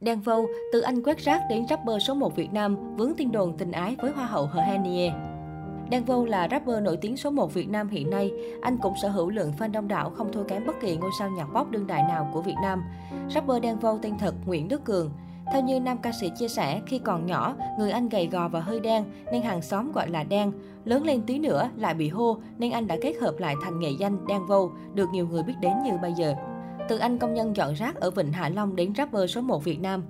[0.00, 3.56] Đen Vâu, từ anh quét rác đến rapper số 1 Việt Nam, vướng tin đồn
[3.56, 5.12] tình ái với Hoa hậu Hờ Henie.
[5.90, 8.30] Đen Vâu là rapper nổi tiếng số 1 Việt Nam hiện nay.
[8.60, 11.30] Anh cũng sở hữu lượng fan đông đảo không thua kém bất kỳ ngôi sao
[11.30, 12.84] nhạc pop đương đại nào của Việt Nam.
[13.34, 15.10] Rapper Đen Vâu tên thật Nguyễn Đức Cường.
[15.52, 18.60] Theo như nam ca sĩ chia sẻ, khi còn nhỏ, người anh gầy gò và
[18.60, 20.52] hơi đen nên hàng xóm gọi là đen.
[20.84, 23.90] Lớn lên tí nữa lại bị hô nên anh đã kết hợp lại thành nghệ
[23.98, 26.34] danh Đen Vâu, được nhiều người biết đến như bây giờ.
[26.90, 29.80] Từ anh công nhân dọn rác ở Vịnh Hạ Long đến rapper số 1 Việt
[29.80, 30.04] Nam.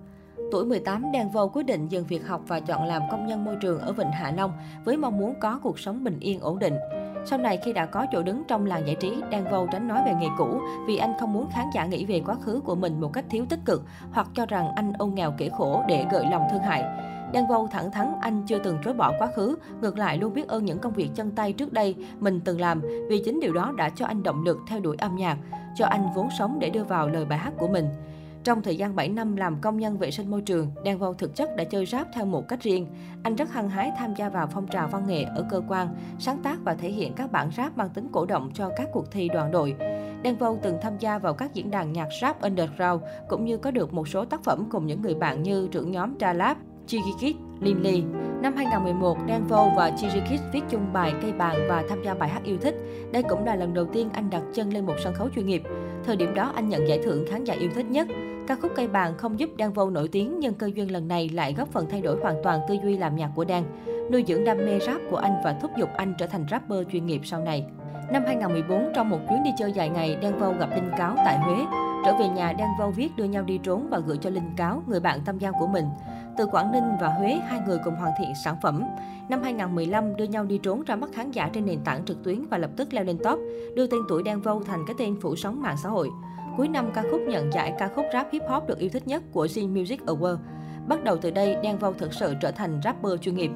[0.53, 3.57] Tuổi 18, Đen Vâu quyết định dừng việc học và chọn làm công nhân môi
[3.61, 4.53] trường ở Vịnh Hạ Long
[4.85, 6.75] với mong muốn có cuộc sống bình yên ổn định.
[7.27, 10.03] Sau này khi đã có chỗ đứng trong làng giải trí, Đan Vâu tránh nói
[10.07, 13.01] về nghề cũ vì anh không muốn khán giả nghĩ về quá khứ của mình
[13.01, 16.27] một cách thiếu tích cực hoặc cho rằng anh ôn nghèo kể khổ để gợi
[16.31, 16.85] lòng thương hại.
[17.33, 20.49] Đan Vâu thẳng thắn anh chưa từng chối bỏ quá khứ, ngược lại luôn biết
[20.49, 23.73] ơn những công việc chân tay trước đây mình từng làm vì chính điều đó
[23.77, 25.39] đã cho anh động lực theo đuổi âm nhạc,
[25.75, 27.89] cho anh vốn sống để đưa vào lời bài hát của mình.
[28.45, 31.37] Trong thời gian 7 năm làm công nhân vệ sinh môi trường, Đan Vâu thực
[31.37, 32.87] chất đã chơi rap theo một cách riêng.
[33.23, 36.39] Anh rất hăng hái tham gia vào phong trào văn nghệ ở cơ quan, sáng
[36.43, 39.29] tác và thể hiện các bản rap mang tính cổ động cho các cuộc thi
[39.29, 39.77] đoàn đội.
[40.23, 43.71] Đan Vâu từng tham gia vào các diễn đàn nhạc rap underground, cũng như có
[43.71, 48.01] được một số tác phẩm cùng những người bạn như trưởng nhóm Dalab, Chigikit, Lee.
[48.43, 52.29] Năm 2011, Đan Vâu và Chigikit viết chung bài Cây bàn và tham gia bài
[52.29, 52.75] hát yêu thích.
[53.13, 55.63] Đây cũng là lần đầu tiên anh đặt chân lên một sân khấu chuyên nghiệp.
[56.05, 58.09] Thời điểm đó anh nhận giải thưởng khán giả yêu thích nhất.
[58.47, 61.29] Ca khúc Cây bàn không giúp Đan Vâu nổi tiếng nhưng cơ duyên lần này
[61.29, 63.63] lại góp phần thay đổi hoàn toàn tư duy làm nhạc của Đan,
[64.13, 67.07] nuôi dưỡng đam mê rap của anh và thúc giục anh trở thành rapper chuyên
[67.07, 67.65] nghiệp sau này.
[68.13, 71.39] Năm 2014, trong một chuyến đi chơi dài ngày, Đan Vâu gặp Linh Cáo tại
[71.39, 71.57] Huế.
[72.05, 74.83] Trở về nhà, Đan Vâu viết đưa nhau đi trốn và gửi cho Linh Cáo,
[74.87, 75.85] người bạn tâm giao của mình.
[76.41, 78.85] Từ Quảng Ninh và Huế, hai người cùng hoàn thiện sản phẩm.
[79.29, 82.47] Năm 2015, đưa nhau đi trốn ra mắt khán giả trên nền tảng trực tuyến
[82.51, 83.39] và lập tức leo lên top,
[83.77, 86.11] đưa tên tuổi Đen Vâu thành cái tên phủ sóng mạng xã hội.
[86.57, 89.23] Cuối năm, ca khúc nhận giải ca khúc rap hip hop được yêu thích nhất
[89.33, 90.37] của Zing Music Award.
[90.87, 93.51] Bắt đầu từ đây, Đen Vâu thực sự trở thành rapper chuyên nghiệp.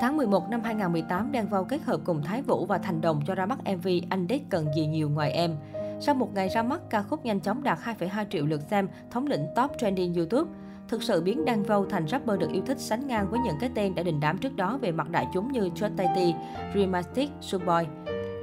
[0.00, 3.34] Tháng 11 năm 2018, Đen Vâu kết hợp cùng Thái Vũ và Thành Đồng cho
[3.34, 5.56] ra mắt MV Anh Đếch cần gì nhiều ngoài em.
[6.00, 9.26] Sau một ngày ra mắt, ca khúc nhanh chóng đạt 2,2 triệu lượt xem, thống
[9.26, 10.50] lĩnh top trending YouTube.
[10.88, 13.70] Thực sự biến Đan Vâu thành rapper được yêu thích sánh ngang với những cái
[13.74, 16.34] tên đã đình đám trước đó về mặt đại chúng như Chốt Tay
[16.74, 17.84] Rematic, Sunboy.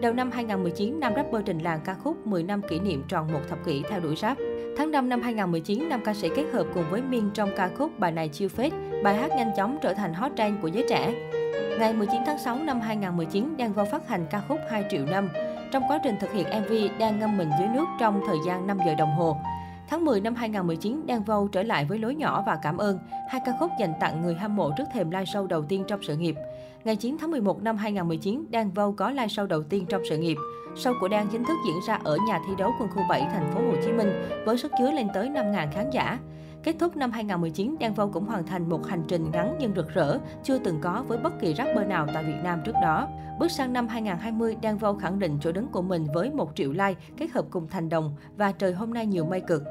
[0.01, 3.39] Đầu năm 2019, nam rapper trình làng ca khúc 10 năm kỷ niệm tròn một
[3.49, 4.37] thập kỷ theo đuổi rap.
[4.77, 7.99] Tháng 5 năm 2019, nam ca sĩ kết hợp cùng với Miên trong ca khúc
[7.99, 8.73] Bài này chiêu phết,
[9.03, 11.13] bài hát nhanh chóng trở thành hot trend của giới trẻ.
[11.79, 15.29] Ngày 19 tháng 6 năm 2019, Đan Vâu phát hành ca khúc 2 triệu năm.
[15.71, 18.77] Trong quá trình thực hiện MV, đang ngâm mình dưới nước trong thời gian 5
[18.85, 19.37] giờ đồng hồ.
[19.91, 23.41] Tháng 10 năm 2019, Đen Vâu trở lại với lối nhỏ và cảm ơn, hai
[23.45, 26.15] ca khúc dành tặng người hâm mộ trước thềm live show đầu tiên trong sự
[26.15, 26.35] nghiệp.
[26.83, 30.17] Ngày 9 tháng 11 năm 2019, Đen Vâu có live show đầu tiên trong sự
[30.17, 30.37] nghiệp.
[30.75, 33.51] Show của Đen chính thức diễn ra ở nhà thi đấu quân khu 7 thành
[33.53, 34.11] phố Hồ Chí Minh
[34.45, 36.19] với sức chứa lên tới 5.000 khán giả.
[36.63, 39.93] Kết thúc năm 2019, Đen Vâu cũng hoàn thành một hành trình ngắn nhưng rực
[39.93, 43.07] rỡ, chưa từng có với bất kỳ rapper nào tại Việt Nam trước đó.
[43.39, 46.71] Bước sang năm 2020, Đen Vâu khẳng định chỗ đứng của mình với 1 triệu
[46.71, 49.63] like, kết hợp cùng Thành Đồng và Trời hôm nay nhiều mây cực.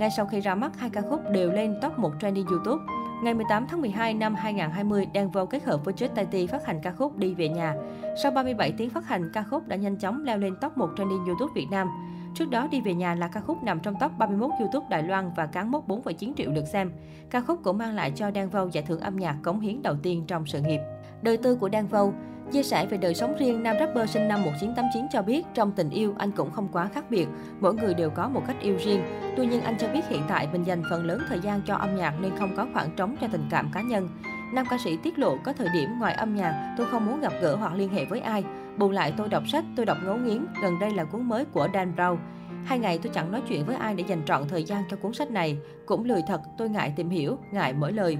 [0.00, 2.82] Ngay sau khi ra mắt, hai ca khúc đều lên top 1 trending YouTube.
[3.22, 6.80] Ngày 18 tháng 12 năm 2020, Đan Vâu kết hợp với Jet Tati phát hành
[6.82, 7.74] ca khúc Đi về nhà.
[8.22, 11.24] Sau 37 tiếng phát hành, ca khúc đã nhanh chóng leo lên top 1 trending
[11.24, 11.88] YouTube Việt Nam.
[12.34, 15.30] Trước đó, Đi về nhà là ca khúc nằm trong top 31 YouTube Đài Loan
[15.36, 16.92] và cán mốc 4,9 triệu lượt xem.
[17.30, 19.94] Ca khúc cũng mang lại cho Đan Vâu giải thưởng âm nhạc cống hiến đầu
[20.02, 20.80] tiên trong sự nghiệp.
[21.22, 22.14] Đời tư của Đan Vâu
[22.52, 25.90] Chia sẻ về đời sống riêng, nam rapper sinh năm 1989 cho biết trong tình
[25.90, 27.26] yêu anh cũng không quá khác biệt,
[27.60, 29.02] mỗi người đều có một cách yêu riêng.
[29.36, 31.96] Tuy nhiên anh cho biết hiện tại mình dành phần lớn thời gian cho âm
[31.96, 34.08] nhạc nên không có khoảng trống cho tình cảm cá nhân.
[34.54, 37.32] Nam ca sĩ tiết lộ có thời điểm ngoài âm nhạc tôi không muốn gặp
[37.40, 38.44] gỡ hoặc liên hệ với ai.
[38.76, 41.68] Bù lại tôi đọc sách, tôi đọc ngấu nghiến, gần đây là cuốn mới của
[41.74, 42.16] Dan Brown.
[42.64, 45.12] Hai ngày tôi chẳng nói chuyện với ai để dành trọn thời gian cho cuốn
[45.12, 45.58] sách này.
[45.86, 48.18] Cũng lười thật, tôi ngại tìm hiểu, ngại mở lời.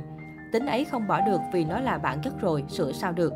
[0.53, 3.33] Tính ấy không bỏ được vì nó là bản chất rồi, sửa sao được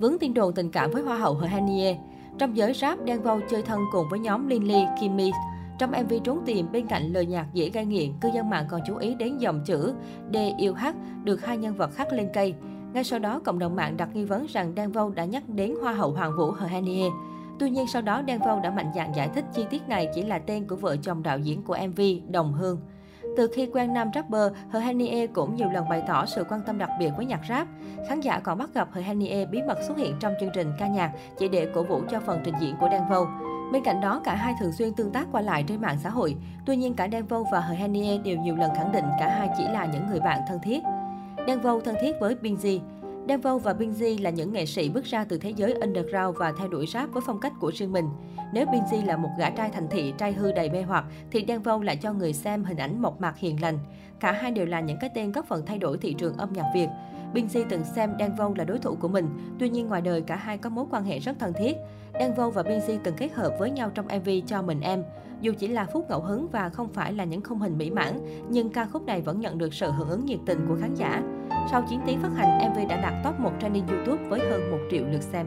[0.00, 1.98] vướng tin đồn tình cảm với Hoa hậu Hanye.
[2.38, 5.30] Trong giới rap, Đen Vâu chơi thân cùng với nhóm Linly, Kimmy.
[5.78, 8.80] Trong MV Trốn tìm, bên cạnh lời nhạc dễ gây nghiện, cư dân mạng còn
[8.86, 9.94] chú ý đến dòng chữ
[10.32, 10.86] D yêu H
[11.24, 12.54] được hai nhân vật khắc lên cây.
[12.92, 15.74] Ngay sau đó, cộng đồng mạng đặt nghi vấn rằng Đen Vâu đã nhắc đến
[15.82, 17.08] Hoa hậu Hoàng vũ Hanye.
[17.58, 20.22] Tuy nhiên sau đó Đen Vâu đã mạnh dạn giải thích chi tiết này chỉ
[20.22, 22.00] là tên của vợ chồng đạo diễn của MV
[22.30, 22.78] Đồng Hương.
[23.36, 24.80] Từ khi quen nam rapper, Hờ
[25.34, 27.68] cũng nhiều lần bày tỏ sự quan tâm đặc biệt với nhạc rap.
[28.08, 29.02] Khán giả còn bắt gặp Hờ
[29.50, 32.40] bí mật xuất hiện trong chương trình ca nhạc chỉ để cổ vũ cho phần
[32.44, 33.26] trình diễn của Đan Vâu.
[33.72, 36.36] Bên cạnh đó, cả hai thường xuyên tương tác qua lại trên mạng xã hội.
[36.66, 37.74] Tuy nhiên, cả Đan Vâu và Hờ
[38.24, 40.82] đều nhiều lần khẳng định cả hai chỉ là những người bạn thân thiết.
[41.46, 42.80] Đan Vâu thân thiết với Binz.
[43.28, 46.68] Devo và Binz là những nghệ sĩ bước ra từ thế giới underground và theo
[46.68, 48.08] đuổi rap với phong cách của riêng mình.
[48.52, 51.82] Nếu Binz là một gã trai thành thị, trai hư đầy mê hoặc, thì Devo
[51.82, 53.78] lại cho người xem hình ảnh mộc mạc hiền lành.
[54.20, 56.70] Cả hai đều là những cái tên góp phần thay đổi thị trường âm nhạc
[56.74, 56.88] Việt.
[57.34, 59.28] Binz từng xem Devo là đối thủ của mình,
[59.58, 61.76] tuy nhiên ngoài đời cả hai có mối quan hệ rất thân thiết.
[62.20, 65.02] Devo và Binz từng kết hợp với nhau trong MV cho mình em.
[65.44, 68.20] Dù chỉ là phút ngẫu hứng và không phải là những khung hình mỹ mãn,
[68.48, 71.22] nhưng ca khúc này vẫn nhận được sự hưởng ứng nhiệt tình của khán giả.
[71.70, 74.78] Sau 9 tiếng phát hành, MV đã đạt top 1 trending YouTube với hơn 1
[74.90, 75.46] triệu lượt xem.